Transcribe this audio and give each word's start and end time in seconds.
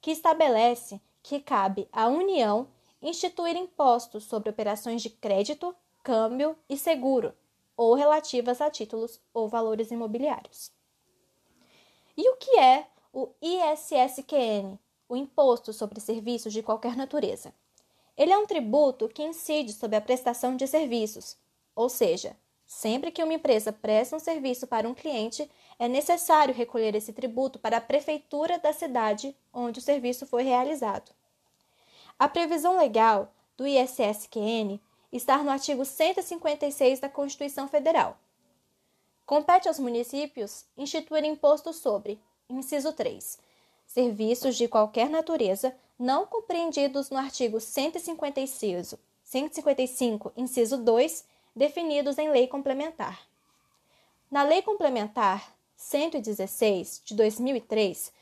que 0.00 0.12
estabelece 0.12 1.00
que 1.20 1.40
cabe 1.40 1.88
à 1.92 2.06
União 2.06 2.68
instituir 3.02 3.56
impostos 3.56 4.22
sobre 4.22 4.50
operações 4.50 5.02
de 5.02 5.10
crédito, 5.10 5.74
câmbio 6.04 6.56
e 6.68 6.76
seguro, 6.78 7.34
ou 7.76 7.94
relativas 7.94 8.60
a 8.60 8.70
títulos 8.70 9.20
ou 9.34 9.48
valores 9.48 9.90
imobiliários. 9.90 10.70
E 12.16 12.28
o 12.30 12.36
que 12.36 12.56
é 12.56 12.86
o 13.12 13.30
ISSQN, 13.42 14.78
o 15.08 15.16
Imposto 15.16 15.72
sobre 15.72 15.98
Serviços 15.98 16.52
de 16.52 16.62
Qualquer 16.62 16.96
Natureza. 16.96 17.52
Ele 18.16 18.32
é 18.32 18.38
um 18.38 18.46
tributo 18.46 19.08
que 19.08 19.22
incide 19.22 19.72
sobre 19.72 19.96
a 19.96 20.00
prestação 20.00 20.56
de 20.56 20.66
serviços, 20.66 21.36
ou 21.74 21.88
seja, 21.88 22.36
sempre 22.66 23.10
que 23.10 23.22
uma 23.22 23.34
empresa 23.34 23.72
presta 23.72 24.16
um 24.16 24.20
serviço 24.20 24.66
para 24.66 24.88
um 24.88 24.94
cliente, 24.94 25.50
é 25.78 25.88
necessário 25.88 26.54
recolher 26.54 26.94
esse 26.94 27.12
tributo 27.12 27.58
para 27.58 27.78
a 27.78 27.80
prefeitura 27.80 28.58
da 28.58 28.72
cidade 28.72 29.36
onde 29.52 29.78
o 29.78 29.82
serviço 29.82 30.26
foi 30.26 30.42
realizado. 30.42 31.10
A 32.18 32.28
previsão 32.28 32.76
legal 32.76 33.32
do 33.56 33.66
ISSQN 33.66 34.78
está 35.12 35.38
no 35.42 35.50
artigo 35.50 35.84
156 35.84 37.00
da 37.00 37.08
Constituição 37.08 37.68
Federal. 37.68 38.16
Compete 39.26 39.68
aos 39.68 39.78
municípios 39.78 40.64
instituir 40.76 41.24
imposto 41.24 41.72
sobre, 41.72 42.20
inciso 42.48 42.92
3, 42.92 43.38
serviços 43.86 44.56
de 44.56 44.68
qualquer 44.68 45.08
natureza 45.08 45.74
não 45.98 46.26
compreendidos 46.26 47.10
no 47.10 47.18
artigo 47.18 47.60
155, 47.60 48.98
155, 49.22 50.32
inciso 50.36 50.78
2, 50.78 51.24
definidos 51.54 52.18
em 52.18 52.30
lei 52.30 52.46
complementar. 52.46 53.20
Na 54.30 54.42
Lei 54.42 54.62
Complementar 54.62 55.54
116 55.76 57.02
de 57.04 57.14
2003, 57.14 58.12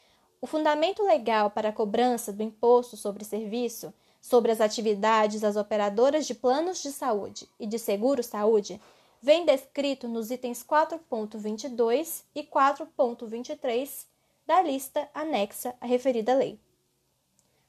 o 0.41 0.47
fundamento 0.47 1.04
legal 1.04 1.50
para 1.50 1.69
a 1.69 1.72
cobrança 1.72 2.32
do 2.32 2.42
imposto 2.42 2.97
sobre 2.97 3.25
serviço 3.25 3.94
sobre 4.20 4.53
as 4.53 4.60
atividades 4.60 5.41
das 5.41 5.56
operadoras 5.56 6.26
de 6.26 6.34
planos 6.34 6.82
de 6.82 6.92
saúde 6.92 7.48
e 7.59 7.66
de 7.66 7.78
seguro-saúde 7.78 8.80
vem 9.22 9.44
descrito 9.44 10.09
nos 10.09 10.30
itens 10.30 10.64
4.22 10.64 12.22
e 12.34 12.42
4.23 12.42 14.06
da 14.47 14.62
lista 14.62 15.09
anexa 15.14 15.75
à 15.80 15.86
referida 15.86 16.34
lei. 16.34 16.59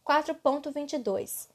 4.22 0.07 1.47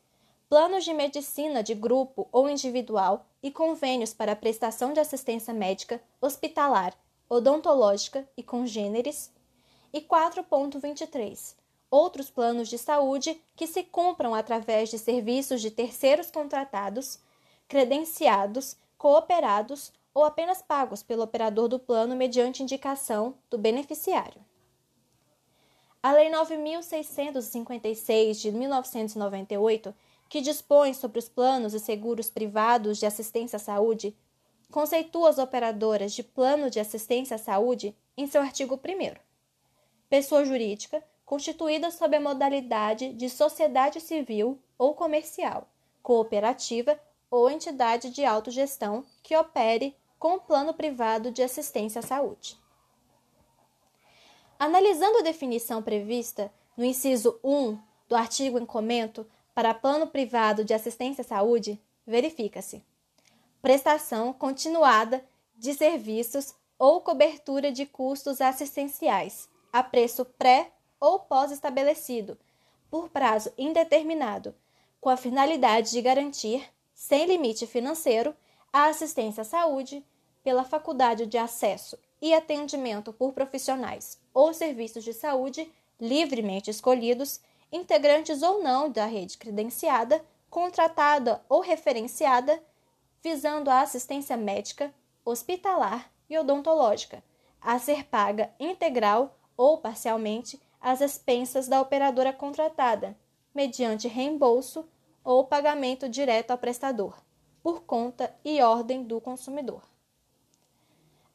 Planos 0.48 0.84
de 0.84 0.94
medicina 0.94 1.62
de 1.62 1.74
grupo 1.74 2.28
ou 2.30 2.48
individual 2.48 3.26
e 3.42 3.50
convênios 3.50 4.14
para 4.14 4.36
prestação 4.36 4.92
de 4.92 5.00
assistência 5.00 5.52
médica, 5.52 6.00
hospitalar, 6.20 6.94
odontológica 7.28 8.26
e 8.36 8.44
congêneres. 8.44 9.32
E 9.92 10.00
4.23 10.00 11.56
Outros 11.90 12.30
planos 12.30 12.68
de 12.68 12.78
saúde 12.78 13.40
que 13.56 13.66
se 13.66 13.82
cumpram 13.82 14.34
através 14.34 14.90
de 14.90 14.98
serviços 14.98 15.60
de 15.60 15.70
terceiros 15.70 16.30
contratados, 16.30 17.18
credenciados, 17.66 18.76
cooperados 18.96 19.92
ou 20.14 20.24
apenas 20.24 20.62
pagos 20.62 21.02
pelo 21.02 21.22
operador 21.22 21.66
do 21.66 21.80
plano 21.80 22.14
mediante 22.14 22.62
indicação 22.62 23.34
do 23.50 23.58
beneficiário. 23.58 24.40
A 26.06 26.12
Lei 26.12 26.30
9656 26.30 28.38
de 28.38 28.52
1998, 28.52 29.92
que 30.28 30.40
dispõe 30.40 30.94
sobre 30.94 31.18
os 31.18 31.28
planos 31.28 31.74
e 31.74 31.80
seguros 31.80 32.30
privados 32.30 32.98
de 32.98 33.06
assistência 33.06 33.56
à 33.56 33.58
saúde, 33.58 34.16
conceitua 34.70 35.30
as 35.30 35.38
operadoras 35.38 36.12
de 36.12 36.22
plano 36.22 36.70
de 36.70 36.78
assistência 36.78 37.34
à 37.34 37.38
saúde 37.38 37.92
em 38.16 38.28
seu 38.28 38.40
artigo 38.40 38.76
1 38.76 39.16
pessoa 40.08 40.44
jurídica 40.44 41.02
constituída 41.24 41.90
sob 41.90 42.16
a 42.16 42.20
modalidade 42.20 43.12
de 43.12 43.28
sociedade 43.28 44.00
civil 44.00 44.60
ou 44.78 44.94
comercial, 44.94 45.66
cooperativa 46.04 46.96
ou 47.28 47.50
entidade 47.50 48.10
de 48.10 48.24
autogestão 48.24 49.04
que 49.24 49.36
opere 49.36 49.92
com 50.20 50.38
plano 50.38 50.72
privado 50.72 51.32
de 51.32 51.42
assistência 51.42 51.98
à 51.98 52.02
saúde. 52.02 52.56
Analisando 54.58 55.18
a 55.18 55.22
definição 55.22 55.82
prevista 55.82 56.50
no 56.76 56.84
inciso 56.84 57.38
1 57.44 57.78
do 58.08 58.16
artigo 58.16 58.58
em 58.58 58.64
comento 58.64 59.26
para 59.54 59.74
plano 59.74 60.06
privado 60.06 60.64
de 60.64 60.72
assistência 60.72 61.20
à 61.20 61.24
saúde, 61.24 61.78
verifica-se: 62.06 62.82
prestação 63.60 64.32
continuada 64.32 65.22
de 65.56 65.74
serviços 65.74 66.54
ou 66.78 67.02
cobertura 67.02 67.70
de 67.70 67.84
custos 67.84 68.40
assistenciais 68.40 69.48
a 69.70 69.82
preço 69.82 70.24
pré 70.24 70.72
ou 70.98 71.18
pós-estabelecido, 71.18 72.38
por 72.90 73.10
prazo 73.10 73.52
indeterminado, 73.58 74.54
com 74.98 75.10
a 75.10 75.18
finalidade 75.18 75.90
de 75.90 76.00
garantir, 76.00 76.66
sem 76.94 77.26
limite 77.26 77.66
financeiro, 77.66 78.34
a 78.72 78.86
assistência 78.86 79.42
à 79.42 79.44
saúde 79.44 80.02
pela 80.42 80.64
faculdade 80.64 81.26
de 81.26 81.36
acesso 81.36 81.98
e 82.20 82.32
atendimento 82.32 83.12
por 83.12 83.32
profissionais 83.32 84.18
ou 84.32 84.52
serviços 84.52 85.04
de 85.04 85.12
saúde 85.12 85.70
livremente 86.00 86.70
escolhidos, 86.70 87.40
integrantes 87.72 88.42
ou 88.42 88.62
não 88.62 88.90
da 88.90 89.06
rede 89.06 89.38
credenciada, 89.38 90.24
contratada 90.50 91.44
ou 91.48 91.60
referenciada, 91.60 92.62
visando 93.22 93.70
a 93.70 93.80
assistência 93.80 94.36
médica, 94.36 94.94
hospitalar 95.24 96.10
e 96.28 96.38
odontológica, 96.38 97.22
a 97.60 97.78
ser 97.78 98.04
paga 98.04 98.50
integral 98.60 99.36
ou 99.56 99.78
parcialmente 99.78 100.60
às 100.80 101.00
expensas 101.00 101.66
da 101.66 101.80
operadora 101.80 102.32
contratada, 102.32 103.16
mediante 103.54 104.06
reembolso 104.06 104.88
ou 105.24 105.44
pagamento 105.44 106.08
direto 106.08 106.52
ao 106.52 106.58
prestador, 106.58 107.16
por 107.62 107.82
conta 107.82 108.32
e 108.44 108.62
ordem 108.62 109.02
do 109.02 109.20
consumidor. 109.20 109.82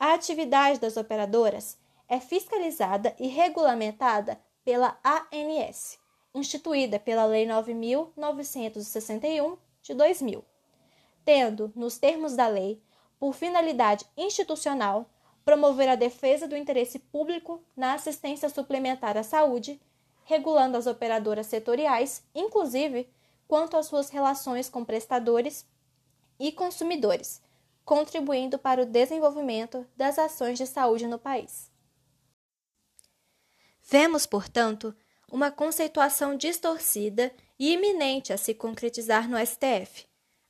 A 0.03 0.15
atividade 0.15 0.79
das 0.79 0.97
operadoras 0.97 1.77
é 2.09 2.19
fiscalizada 2.19 3.15
e 3.19 3.27
regulamentada 3.27 4.41
pela 4.65 4.97
ANS, 5.03 5.99
instituída 6.33 6.97
pela 6.97 7.23
Lei 7.25 7.45
9.961 7.45 9.59
de 9.83 9.93
2000, 9.93 10.43
tendo, 11.23 11.71
nos 11.75 11.99
termos 11.99 12.35
da 12.35 12.47
lei, 12.47 12.81
por 13.19 13.35
finalidade 13.35 14.03
institucional, 14.17 15.05
promover 15.45 15.89
a 15.89 15.93
defesa 15.93 16.47
do 16.47 16.57
interesse 16.57 16.97
público 16.97 17.61
na 17.77 17.93
assistência 17.93 18.49
suplementar 18.49 19.15
à 19.15 19.21
saúde, 19.21 19.79
regulando 20.23 20.77
as 20.77 20.87
operadoras 20.87 21.45
setoriais, 21.45 22.23
inclusive 22.33 23.07
quanto 23.47 23.77
às 23.77 23.85
suas 23.85 24.09
relações 24.09 24.67
com 24.67 24.83
prestadores 24.83 25.63
e 26.39 26.51
consumidores, 26.51 27.39
contribuindo 27.83 28.57
para 28.57 28.81
o 28.81 28.85
desenvolvimento 28.85 29.85
das 29.95 30.17
ações 30.19 30.57
de 30.57 30.65
saúde 30.65 31.07
no 31.07 31.19
país. 31.19 31.71
Vemos, 33.81 34.25
portanto, 34.25 34.95
uma 35.31 35.51
conceituação 35.51 36.35
distorcida 36.35 37.33
e 37.57 37.73
iminente 37.73 38.33
a 38.33 38.37
se 38.37 38.53
concretizar 38.53 39.29
no 39.29 39.37
STF, 39.37 40.05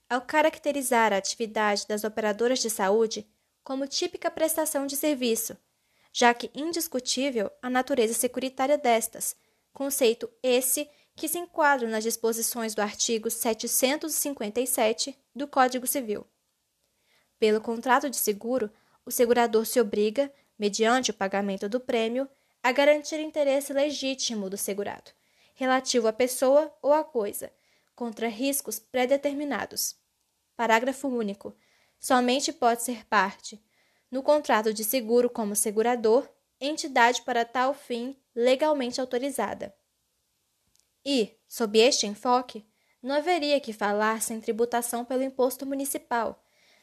ao 0.09 0.21
caracterizar 0.21 1.13
a 1.13 1.17
atividade 1.17 1.87
das 1.87 2.03
operadoras 2.03 2.59
de 2.59 2.69
saúde 2.69 3.27
como 3.63 3.87
típica 3.87 4.29
prestação 4.29 4.85
de 4.85 4.95
serviço, 4.95 5.55
já 6.11 6.33
que 6.33 6.51
indiscutível 6.53 7.49
a 7.61 7.69
natureza 7.69 8.13
securitária 8.13 8.77
destas, 8.77 9.35
conceito 9.71 10.29
esse 10.43 10.89
que 11.15 11.27
se 11.27 11.37
enquadra 11.37 11.87
nas 11.87 12.03
disposições 12.03 12.73
do 12.73 12.81
artigo 12.81 13.29
757 13.29 15.17
do 15.35 15.47
Código 15.47 15.85
Civil. 15.85 16.25
Pelo 17.41 17.59
contrato 17.59 18.07
de 18.07 18.17
seguro, 18.17 18.71
o 19.03 19.09
segurador 19.09 19.65
se 19.65 19.81
obriga, 19.81 20.31
mediante 20.59 21.09
o 21.09 21.13
pagamento 21.13 21.67
do 21.67 21.79
prêmio, 21.79 22.29
a 22.61 22.71
garantir 22.71 23.19
interesse 23.19 23.73
legítimo 23.73 24.47
do 24.47 24.55
segurado, 24.55 25.09
relativo 25.55 26.07
à 26.07 26.13
pessoa 26.13 26.71
ou 26.83 26.93
à 26.93 27.03
coisa, 27.03 27.51
contra 27.95 28.27
riscos 28.27 28.77
pré-determinados. 28.77 29.95
Parágrafo 30.55 31.07
único. 31.07 31.57
Somente 31.99 32.53
pode 32.53 32.83
ser 32.83 33.07
parte, 33.07 33.59
no 34.11 34.21
contrato 34.21 34.71
de 34.71 34.83
seguro 34.83 35.27
como 35.27 35.55
segurador, 35.55 36.29
entidade 36.59 37.23
para 37.23 37.43
tal 37.43 37.73
fim 37.73 38.15
legalmente 38.35 39.01
autorizada. 39.01 39.73
E, 41.03 41.35
sob 41.47 41.79
este 41.79 42.05
enfoque, 42.05 42.63
não 43.01 43.15
haveria 43.15 43.59
que 43.59 43.73
falar 43.73 44.21
sem 44.21 44.39
tributação 44.39 45.03
pelo 45.03 45.23
imposto 45.23 45.65
municipal, 45.65 46.39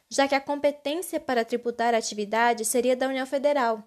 já 0.09 0.27
que 0.27 0.35
a 0.35 0.41
competência 0.41 1.21
para 1.21 1.45
tributar 1.45 1.95
a 1.95 1.99
atividade 1.99 2.65
seria 2.65 2.97
da 2.97 3.09
União 3.09 3.27
Federal, 3.27 3.83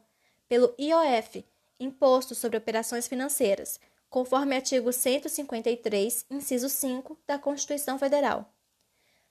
pelo 0.48 0.74
IOF, 0.78 1.46
Imposto 1.80 2.36
sobre 2.36 2.58
Operações 2.58 3.08
Financeiras, 3.08 3.80
conforme 4.10 4.56
artigo 4.56 4.94
153, 4.94 6.26
inciso 6.30 6.70
5 6.70 7.18
da 7.26 7.40
Constituição 7.40 7.98
Federal. 7.98 8.54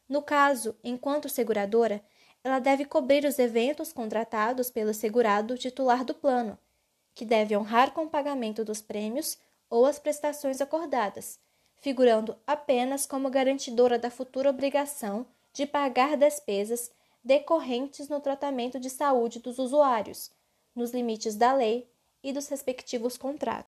No 0.09 0.23
caso, 0.23 0.75
enquanto 0.83 1.29
seguradora, 1.29 2.03
ela 2.43 2.59
deve 2.59 2.85
cobrir 2.85 3.25
os 3.25 3.39
eventos 3.39 3.93
contratados 3.93 4.71
pelo 4.71 4.93
segurado 4.93 5.57
titular 5.57 6.05
do 6.05 6.15
plano, 6.15 6.59
que 7.15 7.25
deve 7.25 7.57
honrar 7.57 7.93
com 7.93 8.05
o 8.05 8.11
pagamento 8.11 8.65
dos 8.65 8.81
prêmios 8.81 9.39
ou 9.69 9.87
as 9.87 9.99
prestações 9.99 10.61
acordadas, 10.61 11.39
figurando 11.77 12.37
apenas 12.47 13.07
como 13.07 13.31
garantidora 13.31 13.99
da 13.99 14.11
futura 14.11 14.51
obrigação 14.51 15.27
de 15.53 15.67
pagar 15.67 16.17
despesas 16.17 16.91
decorrentes 17.23 18.09
no 18.09 18.21
tratamento 18.21 18.81
de 18.81 18.89
saúde 18.89 19.41
dos 19.41 19.59
usuários, 19.59 20.31
nos 20.75 20.93
limites 20.93 21.37
da 21.37 21.53
lei 21.53 21.91
e 22.23 22.33
dos 22.33 22.49
respectivos 22.49 23.17
contratos. 23.17 23.71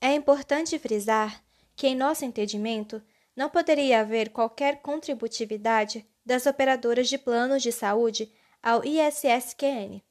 É 0.00 0.12
importante 0.14 0.78
frisar 0.78 1.42
que, 1.74 1.86
em 1.86 1.94
nosso 1.94 2.24
entendimento, 2.24 3.02
não 3.34 3.50
poderia 3.50 4.00
haver 4.00 4.30
qualquer 4.30 4.80
contributividade 4.80 6.06
das 6.24 6.46
operadoras 6.46 7.08
de 7.08 7.18
planos 7.18 7.62
de 7.62 7.70
saúde 7.70 8.32
ao 8.62 8.82
ISSQN. 8.84 10.02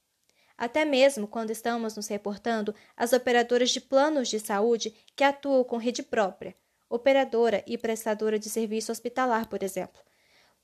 Até 0.58 0.86
mesmo 0.86 1.28
quando 1.28 1.52
estamos 1.52 1.96
nos 1.96 2.08
reportando 2.08 2.74
às 2.96 3.12
operadoras 3.12 3.72
de 3.72 3.82
planos 3.82 4.30
de 4.30 4.40
saúde 4.40 4.96
que 5.16 5.24
atuam 5.24 5.64
com 5.64 5.78
rede 5.78 6.02
própria, 6.02 6.56
operadora 6.90 7.64
e 7.68 7.78
prestadora 7.78 8.40
de 8.40 8.50
serviço 8.50 8.92
hospitalar, 8.92 9.48
por 9.48 9.64
exemplo, 9.64 10.02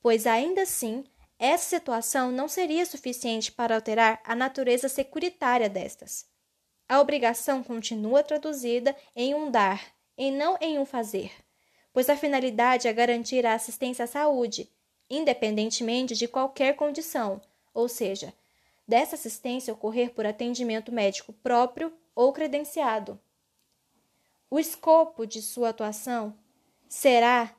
pois 0.01 0.25
ainda 0.27 0.63
assim 0.63 1.03
essa 1.39 1.77
situação 1.77 2.31
não 2.31 2.47
seria 2.47 2.85
suficiente 2.85 3.51
para 3.51 3.75
alterar 3.75 4.21
a 4.23 4.35
natureza 4.35 4.87
securitária 4.87 5.69
destas. 5.69 6.25
A 6.87 6.99
obrigação 6.99 7.63
continua 7.63 8.21
traduzida 8.21 8.95
em 9.15 9.33
um 9.33 9.49
dar, 9.49 9.81
e 10.17 10.29
não 10.29 10.57
em 10.61 10.77
um 10.77 10.85
fazer 10.85 11.31
pois 11.93 12.09
a 12.09 12.15
finalidade 12.15 12.87
é 12.87 12.93
garantir 12.93 13.45
a 13.45 13.53
assistência 13.53 14.05
à 14.05 14.07
saúde, 14.07 14.69
independentemente 15.09 16.15
de 16.15 16.27
qualquer 16.27 16.75
condição, 16.75 17.41
ou 17.73 17.87
seja, 17.89 18.33
dessa 18.87 19.15
assistência 19.15 19.73
ocorrer 19.73 20.13
por 20.13 20.25
atendimento 20.25 20.91
médico 20.91 21.33
próprio 21.33 21.93
ou 22.15 22.31
credenciado. 22.31 23.19
O 24.49 24.59
escopo 24.59 25.25
de 25.25 25.41
sua 25.41 25.69
atuação 25.69 26.35
será 26.87 27.55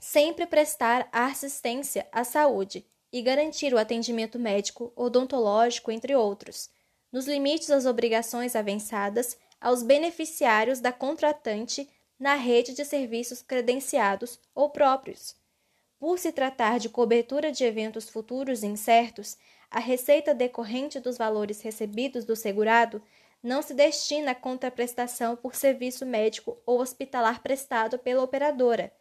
sempre 0.00 0.46
prestar 0.46 1.08
assistência 1.12 2.08
à 2.10 2.24
saúde 2.24 2.86
e 3.12 3.20
garantir 3.20 3.74
o 3.74 3.78
atendimento 3.78 4.38
médico, 4.38 4.92
odontológico, 4.96 5.92
entre 5.92 6.16
outros, 6.16 6.70
nos 7.12 7.26
limites 7.26 7.68
das 7.68 7.84
obrigações 7.86 8.56
avançadas 8.56 9.36
aos 9.60 9.82
beneficiários 9.82 10.80
da 10.80 10.90
contratante 10.90 11.88
na 12.18 12.34
rede 12.34 12.72
de 12.72 12.84
serviços 12.84 13.42
credenciados 13.42 14.40
ou 14.54 14.70
próprios. 14.70 15.36
Por 15.98 16.18
se 16.18 16.32
tratar 16.32 16.78
de 16.78 16.88
cobertura 16.88 17.52
de 17.52 17.62
eventos 17.64 18.08
futuros 18.08 18.62
incertos, 18.62 19.36
a 19.70 19.78
receita 19.78 20.34
decorrente 20.34 20.98
dos 20.98 21.18
valores 21.18 21.60
recebidos 21.60 22.24
do 22.24 22.34
segurado 22.34 23.02
não 23.42 23.62
se 23.62 23.74
destina 23.74 24.32
à 24.32 24.34
contraprestação 24.34 25.36
por 25.36 25.54
serviço 25.54 26.06
médico 26.06 26.58
ou 26.64 26.80
hospitalar 26.80 27.42
prestado 27.42 27.98
pela 27.98 28.22
operadora, 28.22 28.92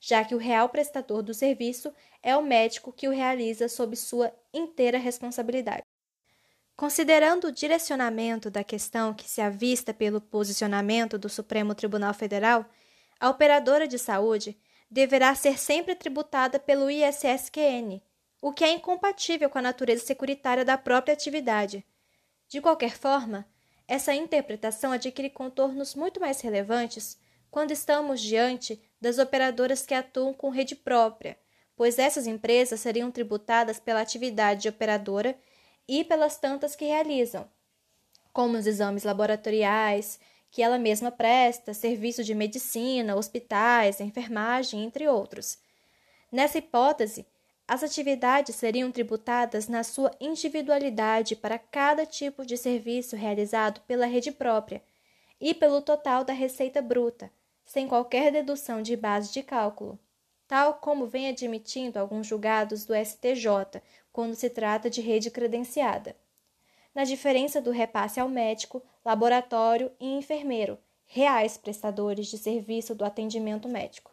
já 0.00 0.24
que 0.24 0.34
o 0.34 0.38
real 0.38 0.68
prestador 0.68 1.22
do 1.22 1.34
serviço 1.34 1.92
é 2.22 2.36
o 2.36 2.42
médico 2.42 2.92
que 2.92 3.08
o 3.08 3.12
realiza 3.12 3.68
sob 3.68 3.96
sua 3.96 4.32
inteira 4.52 4.98
responsabilidade. 4.98 5.82
Considerando 6.76 7.48
o 7.48 7.52
direcionamento 7.52 8.50
da 8.50 8.62
questão 8.62 9.12
que 9.12 9.28
se 9.28 9.40
avista 9.40 9.92
pelo 9.92 10.20
posicionamento 10.20 11.18
do 11.18 11.28
Supremo 11.28 11.74
Tribunal 11.74 12.14
Federal, 12.14 12.64
a 13.18 13.28
operadora 13.28 13.88
de 13.88 13.98
saúde 13.98 14.56
deverá 14.88 15.34
ser 15.34 15.58
sempre 15.58 15.96
tributada 15.96 16.58
pelo 16.58 16.88
ISSQN, 16.88 18.00
o 18.40 18.52
que 18.52 18.62
é 18.62 18.70
incompatível 18.70 19.50
com 19.50 19.58
a 19.58 19.62
natureza 19.62 20.04
securitária 20.04 20.64
da 20.64 20.78
própria 20.78 21.12
atividade. 21.12 21.84
De 22.48 22.60
qualquer 22.60 22.96
forma, 22.96 23.44
essa 23.88 24.14
interpretação 24.14 24.92
adquire 24.92 25.30
contornos 25.30 25.94
muito 25.94 26.20
mais 26.20 26.40
relevantes 26.40 27.18
quando 27.50 27.72
estamos 27.72 28.20
diante 28.20 28.80
das 29.00 29.18
operadoras 29.18 29.84
que 29.86 29.94
atuam 29.94 30.32
com 30.32 30.50
rede 30.50 30.74
própria, 30.74 31.38
pois 31.76 31.98
essas 31.98 32.26
empresas 32.26 32.80
seriam 32.80 33.10
tributadas 33.10 33.78
pela 33.78 34.00
atividade 34.00 34.62
de 34.62 34.68
operadora 34.68 35.38
e 35.86 36.04
pelas 36.04 36.36
tantas 36.36 36.74
que 36.74 36.84
realizam, 36.84 37.48
como 38.32 38.56
os 38.56 38.66
exames 38.66 39.04
laboratoriais, 39.04 40.18
que 40.50 40.62
ela 40.62 40.78
mesma 40.78 41.10
presta, 41.10 41.74
serviço 41.74 42.24
de 42.24 42.34
medicina, 42.34 43.16
hospitais, 43.16 44.00
enfermagem, 44.00 44.84
entre 44.84 45.06
outros. 45.06 45.58
Nessa 46.32 46.58
hipótese, 46.58 47.26
as 47.66 47.82
atividades 47.82 48.56
seriam 48.56 48.90
tributadas 48.90 49.68
na 49.68 49.84
sua 49.84 50.10
individualidade 50.18 51.36
para 51.36 51.58
cada 51.58 52.06
tipo 52.06 52.44
de 52.44 52.56
serviço 52.56 53.14
realizado 53.14 53.82
pela 53.82 54.06
rede 54.06 54.32
própria 54.32 54.82
e 55.40 55.52
pelo 55.54 55.82
total 55.82 56.24
da 56.24 56.32
receita 56.32 56.80
bruta, 56.80 57.30
sem 57.68 57.86
qualquer 57.86 58.32
dedução 58.32 58.80
de 58.80 58.96
base 58.96 59.30
de 59.30 59.42
cálculo, 59.42 59.98
tal 60.48 60.74
como 60.74 61.06
vem 61.06 61.28
admitindo 61.28 61.98
alguns 61.98 62.26
julgados 62.26 62.86
do 62.86 62.94
STJ 62.94 63.82
quando 64.10 64.34
se 64.34 64.48
trata 64.48 64.88
de 64.88 65.02
rede 65.02 65.30
credenciada. 65.30 66.16
Na 66.94 67.04
diferença 67.04 67.60
do 67.60 67.70
repasse 67.70 68.18
ao 68.18 68.26
médico, 68.26 68.82
laboratório 69.04 69.92
e 70.00 70.06
enfermeiro, 70.06 70.78
reais 71.04 71.58
prestadores 71.58 72.28
de 72.28 72.38
serviço 72.38 72.94
do 72.94 73.04
atendimento 73.04 73.68
médico. 73.68 74.10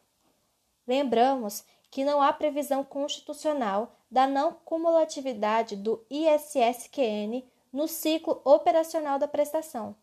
Lembramos 0.85 1.63
que 1.89 2.03
não 2.03 2.21
há 2.21 2.33
previsão 2.33 2.83
constitucional 2.83 3.95
da 4.11 4.27
não 4.27 4.51
cumulatividade 4.51 5.77
do 5.77 6.05
ISSQN 6.09 7.41
no 7.71 7.87
ciclo 7.87 8.41
operacional 8.43 9.17
da 9.17 9.29
prestação. 9.29 9.95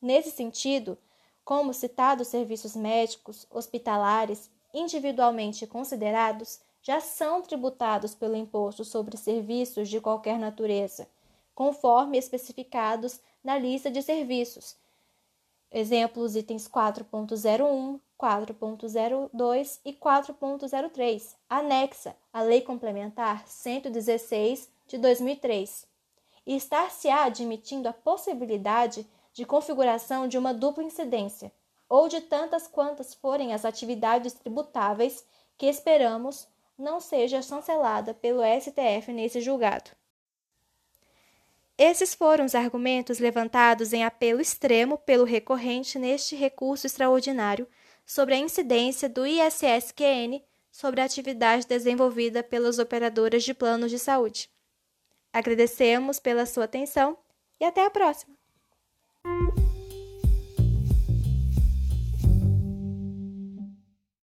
Nesse 0.00 0.30
sentido, 0.30 0.98
como 1.50 1.74
citados 1.74 2.28
serviços 2.28 2.76
médicos, 2.76 3.44
hospitalares, 3.50 4.48
individualmente 4.72 5.66
considerados, 5.66 6.60
já 6.80 7.00
são 7.00 7.42
tributados 7.42 8.14
pelo 8.14 8.36
imposto 8.36 8.84
sobre 8.84 9.16
serviços 9.16 9.88
de 9.88 10.00
qualquer 10.00 10.38
natureza, 10.38 11.08
conforme 11.52 12.16
especificados 12.16 13.18
na 13.42 13.58
lista 13.58 13.90
de 13.90 14.00
serviços, 14.00 14.76
Exemplos 15.72 16.36
itens 16.36 16.68
4.01, 16.68 17.98
4.02 18.16 19.80
e 19.84 19.92
4.03, 19.92 21.34
anexa 21.48 22.14
à 22.32 22.42
Lei 22.42 22.60
Complementar 22.60 23.42
116 23.48 24.68
de 24.86 24.98
2003. 24.98 25.84
E 26.46 26.54
estar-se-á 26.54 27.24
admitindo 27.24 27.88
a 27.88 27.92
possibilidade 27.92 29.04
de 29.32 29.44
configuração 29.44 30.26
de 30.26 30.36
uma 30.36 30.52
dupla 30.52 30.82
incidência, 30.82 31.52
ou 31.88 32.08
de 32.08 32.20
tantas 32.20 32.66
quantas 32.66 33.14
forem 33.14 33.52
as 33.52 33.64
atividades 33.64 34.32
tributáveis 34.32 35.24
que 35.56 35.66
esperamos 35.66 36.48
não 36.78 37.00
seja 37.00 37.42
chancelada 37.42 38.14
pelo 38.14 38.42
STF 38.42 39.12
nesse 39.12 39.40
julgado. 39.40 39.90
Esses 41.76 42.14
foram 42.14 42.44
os 42.44 42.54
argumentos 42.54 43.18
levantados 43.18 43.92
em 43.92 44.04
apelo 44.04 44.40
extremo 44.40 44.98
pelo 44.98 45.24
recorrente 45.24 45.98
neste 45.98 46.36
recurso 46.36 46.86
extraordinário 46.86 47.66
sobre 48.04 48.34
a 48.34 48.38
incidência 48.38 49.08
do 49.08 49.26
ISSQN 49.26 50.42
sobre 50.70 51.00
a 51.00 51.04
atividade 51.04 51.66
desenvolvida 51.66 52.42
pelas 52.42 52.78
operadoras 52.78 53.42
de 53.42 53.54
planos 53.54 53.90
de 53.90 53.98
saúde. 53.98 54.50
Agradecemos 55.32 56.18
pela 56.18 56.46
sua 56.46 56.64
atenção 56.64 57.16
e 57.58 57.64
até 57.64 57.84
a 57.84 57.90
próxima! 57.90 58.39
Thank 59.24 59.58
you. 59.58 59.69